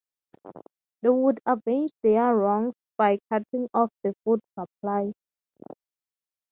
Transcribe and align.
They 1.03 1.09
would 1.09 1.41
avenge 1.45 1.91
their 2.01 2.35
wrongs 2.35 2.73
by 2.97 3.19
cutting 3.29 3.69
off 3.71 3.91
the 4.01 4.15
food 4.23 4.39
supply. 4.57 5.11